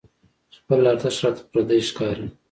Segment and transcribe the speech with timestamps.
[0.57, 2.27] خپل ارزښتونه راته پردي ښکاري.